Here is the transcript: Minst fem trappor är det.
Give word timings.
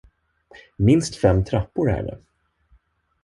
Minst 0.77 1.15
fem 1.15 1.43
trappor 1.45 1.89
är 1.91 2.03
det. 2.03 2.17